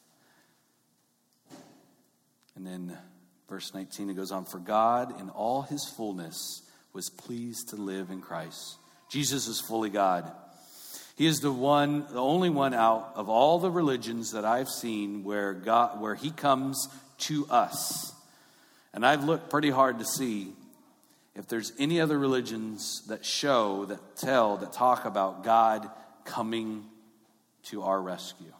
[2.54, 2.96] And then
[3.48, 8.10] verse 19, it goes on For God, in all his fullness, was pleased to live
[8.10, 8.76] in Christ.
[9.08, 10.30] Jesus is fully God.
[11.16, 15.22] He is the one, the only one out of all the religions that I've seen
[15.24, 18.12] where God, where He comes to us.
[18.94, 20.52] And I've looked pretty hard to see
[21.36, 25.88] if there's any other religions that show, that tell, that talk about God
[26.24, 26.84] coming
[27.64, 28.52] to our rescue.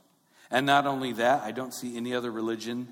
[0.51, 2.89] And not only that, I don't see any other religion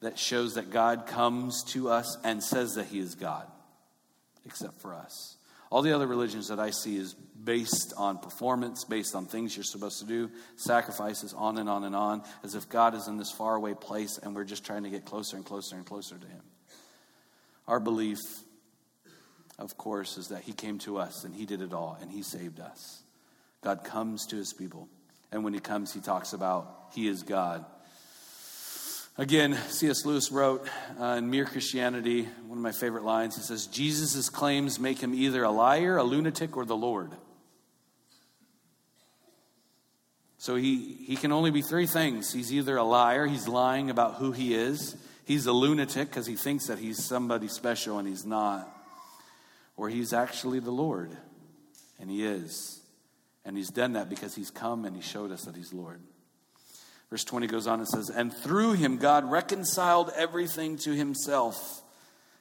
[0.00, 3.46] that shows that God comes to us and says that He is God,
[4.46, 5.36] except for us.
[5.70, 9.64] All the other religions that I see is based on performance, based on things you're
[9.64, 13.32] supposed to do, sacrifices, on and on and on, as if God is in this
[13.32, 16.42] faraway place and we're just trying to get closer and closer and closer to Him.
[17.66, 18.18] Our belief,
[19.58, 22.22] of course, is that He came to us and He did it all and He
[22.22, 23.02] saved us.
[23.62, 24.88] God comes to His people.
[25.30, 27.64] And when He comes, He talks about He is God.
[29.18, 30.06] Again, C.S.
[30.06, 30.66] Lewis wrote
[30.98, 33.36] uh, in Mere Christianity, one of my favorite lines.
[33.36, 37.10] He says, Jesus' claims make him either a liar, a lunatic, or the Lord.
[40.38, 42.32] So he, he can only be three things.
[42.32, 44.96] He's either a liar, he's lying about who he is,
[45.26, 48.66] he's a lunatic because he thinks that he's somebody special and he's not,
[49.76, 51.14] or he's actually the Lord,
[52.00, 52.80] and he is.
[53.44, 56.00] And he's done that because he's come and he showed us that he's Lord.
[57.12, 61.82] Verse 20 goes on and says, And through him God reconciled everything to himself.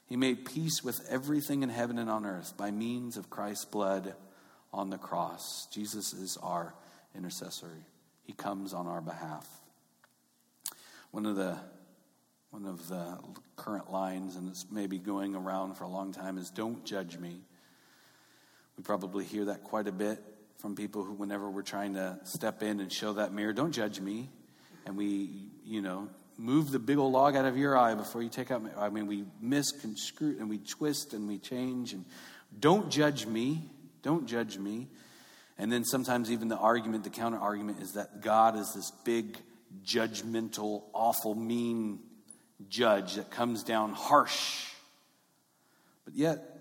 [0.05, 4.15] He made peace with everything in heaven and on earth by means of Christ's blood
[4.71, 5.67] on the cross.
[5.73, 6.73] Jesus is our
[7.13, 7.67] intercessor.
[8.23, 9.45] He comes on our behalf.
[11.11, 11.57] One of the
[12.51, 13.17] one of the
[13.57, 17.41] current lines, and it's maybe going around for a long time, is "Don't judge me."
[18.77, 20.23] We probably hear that quite a bit
[20.59, 23.99] from people who, whenever we're trying to step in and show that mirror, "Don't judge
[23.99, 24.29] me."
[24.85, 28.29] And we, you know, move the big old log out of your eye before you
[28.29, 28.63] take out.
[28.63, 32.05] My, I mean, we misconstrue and we twist and we change and
[32.59, 33.69] don't judge me.
[34.01, 34.87] Don't judge me.
[35.57, 39.37] And then sometimes even the argument, the counter argument is that God is this big,
[39.85, 41.99] judgmental, awful, mean
[42.67, 44.67] judge that comes down harsh.
[46.05, 46.51] But yet,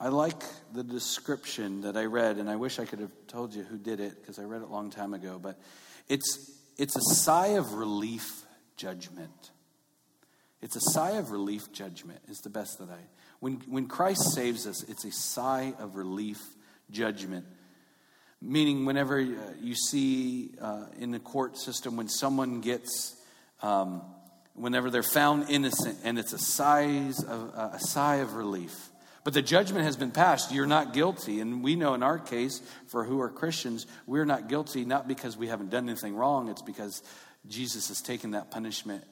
[0.00, 3.64] I like the description that I read, and I wish I could have told you
[3.64, 5.40] who did it because I read it a long time ago.
[5.42, 5.58] But
[6.08, 8.44] it's, it's a sigh of relief
[8.76, 9.50] judgment.
[10.60, 12.98] It's a sigh of relief judgment, is the best that I.
[13.40, 16.40] When, when Christ saves us, it's a sigh of relief
[16.90, 17.46] judgment.
[18.40, 19.24] Meaning, whenever uh,
[19.60, 23.16] you see uh, in the court system, when someone gets,
[23.62, 24.02] um,
[24.54, 28.90] whenever they're found innocent, and it's a, sighs of, uh, a sigh of relief.
[29.24, 30.52] But the judgment has been passed.
[30.52, 31.40] You're not guilty.
[31.40, 35.36] And we know in our case, for who are Christians, we're not guilty not because
[35.36, 37.02] we haven't done anything wrong, it's because
[37.46, 39.04] Jesus has taken that punishment.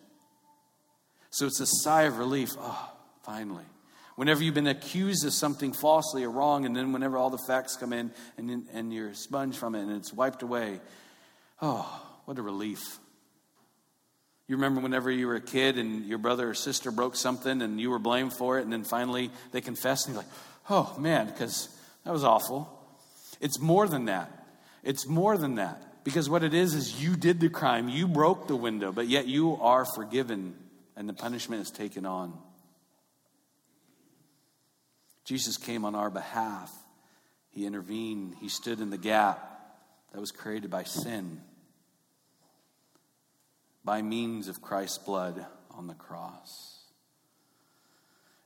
[1.30, 2.56] So it's a sigh of relief.
[2.58, 2.92] Oh,
[3.24, 3.64] finally.
[4.14, 7.76] Whenever you've been accused of something falsely or wrong, and then whenever all the facts
[7.76, 10.80] come in and, and you're sponged from it and it's wiped away,
[11.60, 12.98] oh, what a relief.
[14.48, 17.80] You remember whenever you were a kid and your brother or sister broke something and
[17.80, 20.32] you were blamed for it, and then finally they confessed, and you're like,
[20.70, 21.68] oh man, because
[22.04, 22.72] that was awful.
[23.40, 24.30] It's more than that.
[24.84, 26.04] It's more than that.
[26.04, 29.26] Because what it is, is you did the crime, you broke the window, but yet
[29.26, 30.54] you are forgiven
[30.96, 32.32] and the punishment is taken on.
[35.24, 36.72] Jesus came on our behalf.
[37.50, 39.40] He intervened, He stood in the gap
[40.12, 41.40] that was created by sin,
[43.86, 46.80] by means of Christ's blood on the cross.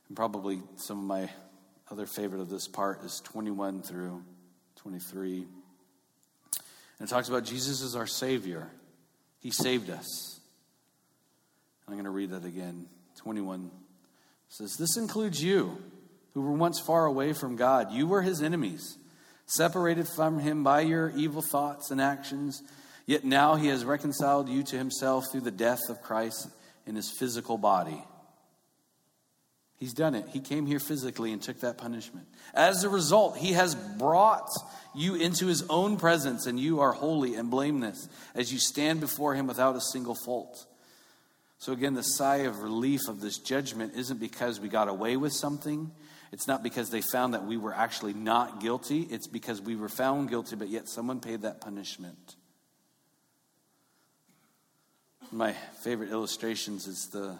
[0.07, 1.29] And probably some of my
[1.89, 4.23] other favorite of this part is 21 through
[4.75, 5.45] 23.
[6.99, 8.69] And it talks about Jesus as our Savior.
[9.39, 10.39] He saved us.
[11.87, 12.85] I'm going to read that again.
[13.17, 13.71] 21
[14.47, 15.75] says, This includes you,
[16.35, 17.91] who were once far away from God.
[17.91, 18.95] You were his enemies,
[19.47, 22.61] separated from him by your evil thoughts and actions.
[23.05, 26.49] Yet now he has reconciled you to himself through the death of Christ
[26.85, 28.03] in his physical body
[29.81, 30.27] He's done it.
[30.29, 32.27] He came here physically and took that punishment.
[32.53, 34.47] As a result, he has brought
[34.93, 39.33] you into his own presence, and you are holy and blameless as you stand before
[39.33, 40.67] him without a single fault.
[41.57, 45.33] So, again, the sigh of relief of this judgment isn't because we got away with
[45.33, 45.89] something.
[46.31, 49.07] It's not because they found that we were actually not guilty.
[49.09, 52.35] It's because we were found guilty, but yet someone paid that punishment.
[55.33, 57.39] My favorite illustrations is the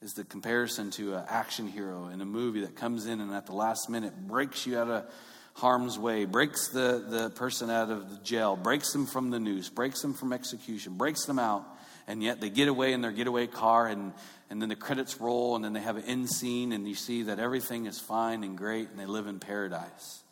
[0.00, 3.46] is the comparison to an action hero in a movie that comes in and at
[3.46, 5.10] the last minute breaks you out of
[5.54, 9.70] harm's way, breaks the, the person out of the jail, breaks them from the noose,
[9.70, 11.64] breaks them from execution, breaks them out,
[12.06, 14.12] and yet they get away in their getaway car, and,
[14.50, 17.22] and then the credits roll, and then they have an end scene, and you see
[17.24, 20.22] that everything is fine and great, and they live in paradise.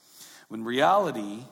[0.48, 1.44] When reality,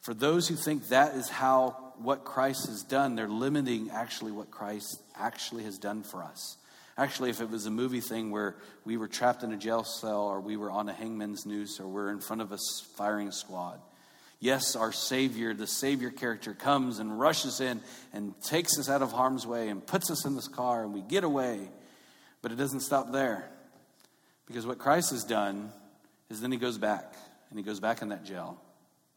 [0.00, 4.50] for those who think that is how what Christ has done, they're limiting actually what
[4.50, 6.56] Christ actually has done for us.
[6.98, 10.22] Actually, if it was a movie thing where we were trapped in a jail cell
[10.22, 12.58] or we were on a hangman's noose or we're in front of a
[12.96, 13.80] firing squad,
[14.40, 17.80] yes, our Savior, the Savior character, comes and rushes in
[18.12, 21.00] and takes us out of harm's way and puts us in this car and we
[21.00, 21.60] get away.
[22.42, 23.48] But it doesn't stop there.
[24.46, 25.72] Because what Christ has done
[26.28, 27.14] is then he goes back
[27.48, 28.60] and he goes back in that jail.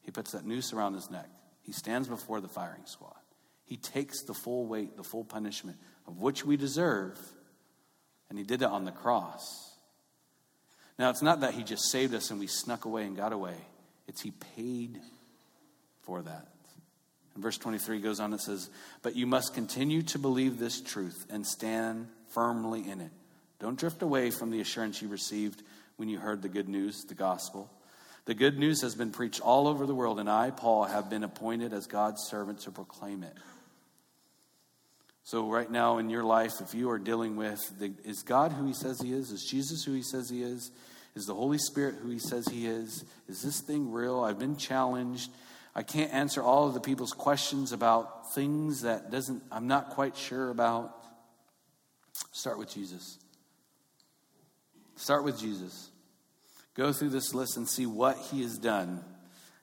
[0.04, 1.28] He puts that noose around his neck.
[1.66, 3.16] He stands before the firing squad.
[3.66, 7.20] He takes the full weight, the full punishment of which we deserve
[8.30, 9.78] and he did it on the cross.
[10.98, 13.56] Now, it's not that he just saved us and we snuck away and got away,
[14.08, 15.00] it's he paid
[16.02, 16.48] for that.
[17.34, 18.70] And verse 23 goes on, and says,
[19.02, 23.12] But you must continue to believe this truth and stand firmly in it.
[23.60, 25.62] Don't drift away from the assurance you received
[25.98, 27.70] when you heard the good news, the gospel.
[28.26, 31.24] The good news has been preached all over the world, and I, Paul, have been
[31.24, 33.36] appointed as God's servant to proclaim it.
[35.24, 38.66] So, right now in your life, if you are dealing with the, is God who
[38.66, 39.32] He says He is?
[39.32, 40.72] Is Jesus who He says He is?
[41.16, 43.06] Is the Holy Spirit who He says He is?
[43.28, 44.20] Is this thing real?
[44.22, 45.32] I've been challenged.
[45.76, 50.16] I can't answer all of the people's questions about things that doesn't I'm not quite
[50.16, 50.96] sure about.
[52.32, 53.18] Start with Jesus.
[54.96, 55.90] Start with Jesus.
[56.76, 59.04] Go through this list and see what He has done.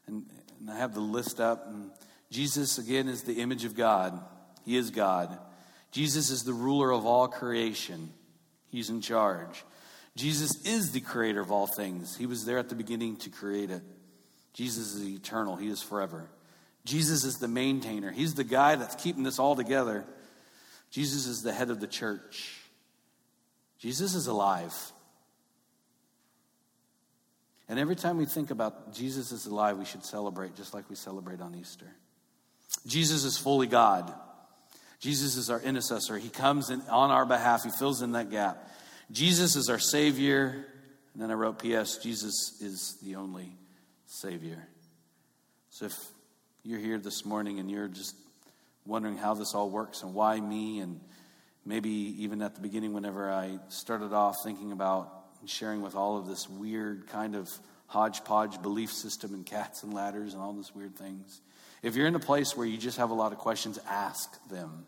[0.06, 0.24] And,
[0.60, 1.66] and I have the list up.
[1.68, 1.90] And
[2.30, 4.18] Jesus, again, is the image of God.
[4.64, 5.38] He is God.
[5.90, 8.10] Jesus is the ruler of all creation,
[8.70, 9.64] He's in charge.
[10.14, 12.16] Jesus is the creator of all things.
[12.16, 13.82] He was there at the beginning to create it.
[14.54, 16.30] Jesus is eternal, He is forever.
[16.84, 20.04] Jesus is the maintainer, He's the guy that's keeping this all together.
[20.90, 22.58] Jesus is the head of the church.
[23.78, 24.74] Jesus is alive.
[27.72, 30.94] And every time we think about Jesus is alive, we should celebrate just like we
[30.94, 31.86] celebrate on Easter.
[32.86, 34.12] Jesus is fully God.
[35.00, 36.18] Jesus is our intercessor.
[36.18, 38.68] He comes in, on our behalf, He fills in that gap.
[39.10, 40.66] Jesus is our Savior.
[41.14, 43.56] And then I wrote, P.S., Jesus is the only
[44.04, 44.68] Savior.
[45.70, 45.96] So if
[46.64, 48.14] you're here this morning and you're just
[48.84, 51.00] wondering how this all works and why me, and
[51.64, 56.26] maybe even at the beginning, whenever I started off thinking about sharing with all of
[56.26, 57.48] this weird kind of
[57.86, 61.40] hodgepodge belief system and cats and ladders and all these weird things.
[61.82, 64.86] If you're in a place where you just have a lot of questions, ask them.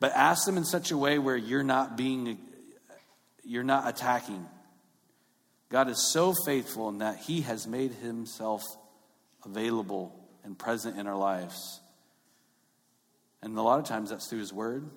[0.00, 2.38] But ask them in such a way where you're not being,
[3.44, 4.46] you're not attacking.
[5.68, 8.62] God is so faithful in that He has made Himself
[9.44, 10.12] available
[10.44, 11.80] and present in our lives.
[13.42, 14.90] And a lot of times that's through His Word,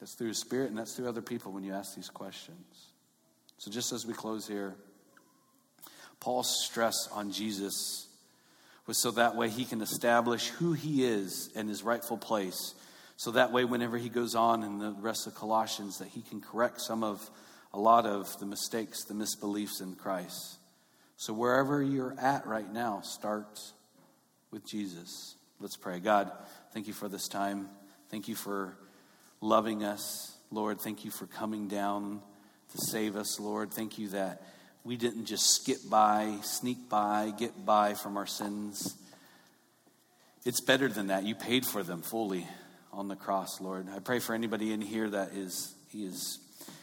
[0.00, 2.91] that's through His Spirit, and that's through other people when you ask these questions.
[3.62, 4.74] So just as we close here,
[6.18, 8.08] Paul's stress on Jesus
[8.88, 12.74] was so that way he can establish who he is and his rightful place
[13.22, 16.40] so that way, whenever he goes on in the rest of Colossians, that he can
[16.40, 17.30] correct some of,
[17.72, 20.58] a lot of the mistakes, the misbeliefs in Christ.
[21.16, 23.60] So wherever you're at right now, start
[24.50, 25.36] with Jesus.
[25.60, 26.00] Let's pray.
[26.00, 26.32] God,
[26.74, 27.68] thank you for this time.
[28.10, 28.76] Thank you for
[29.40, 30.36] loving us.
[30.50, 32.22] Lord, thank you for coming down
[32.72, 33.72] to save us, Lord.
[33.72, 34.42] Thank you that
[34.84, 38.96] we didn't just skip by, sneak by, get by from our sins.
[40.44, 41.24] It's better than that.
[41.24, 42.46] You paid for them fully
[42.92, 43.86] on the cross, Lord.
[43.94, 46.40] I pray for anybody in here that is, is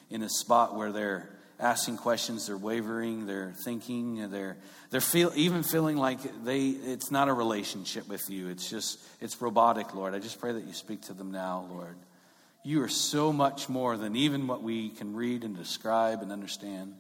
[0.09, 1.29] in a spot where they're
[1.59, 4.55] asking questions, they're wavering, they're thinking, they're,
[4.91, 8.47] they're feel, even feeling like they, it's not a relationship with you.
[8.47, 10.15] It's just, it's robotic, Lord.
[10.15, 11.97] I just pray that you speak to them now, Lord.
[12.64, 16.93] You are so much more than even what we can read and describe and understand.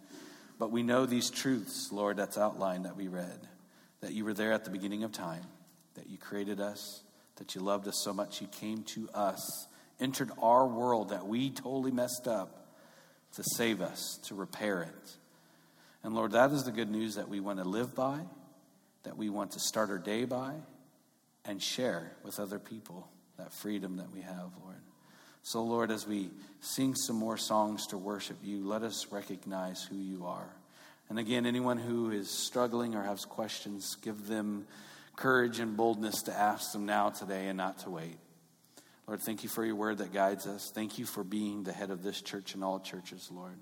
[0.57, 3.39] But we know these truths, Lord, that's outlined that we read.
[4.01, 5.43] That you were there at the beginning of time,
[5.95, 7.01] that you created us,
[7.35, 9.67] that you loved us so much you came to us,
[9.99, 12.67] entered our world that we totally messed up
[13.35, 15.15] to save us, to repair it.
[16.03, 18.19] And Lord, that is the good news that we want to live by,
[19.03, 20.53] that we want to start our day by,
[21.43, 24.75] and share with other people that freedom that we have, Lord.
[25.41, 26.29] So, Lord, as we
[26.61, 30.49] sing some more songs to worship you, let us recognize who you are.
[31.09, 34.67] And again, anyone who is struggling or has questions, give them
[35.15, 38.17] courage and boldness to ask them now today and not to wait.
[39.07, 40.71] Lord, thank you for your word that guides us.
[40.73, 43.57] Thank you for being the head of this church and all churches, Lord.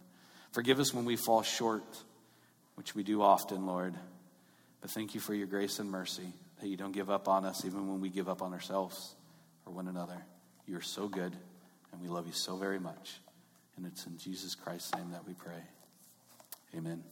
[0.51, 1.85] Forgive us when we fall short,
[2.75, 3.95] which we do often, Lord.
[4.81, 7.63] But thank you for your grace and mercy that you don't give up on us
[7.63, 9.15] even when we give up on ourselves
[9.65, 10.21] or one another.
[10.65, 11.33] You're so good,
[11.91, 13.19] and we love you so very much.
[13.75, 15.63] And it's in Jesus Christ's name that we pray.
[16.75, 17.03] Amen.